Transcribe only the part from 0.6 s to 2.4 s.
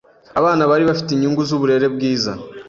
bari bafite inyungu zuburere bwiza.